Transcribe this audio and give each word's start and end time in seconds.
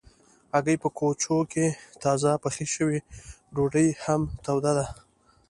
هګۍ 0.55 0.77
په 0.83 0.89
کوچو 0.97 1.37
کې 1.51 1.65
تازه 2.03 2.31
پخې 2.43 2.65
شوي 2.75 2.99
ډوډۍ 3.55 3.87
هم 4.03 4.21
توده 4.43 4.71
ده. 4.77 4.85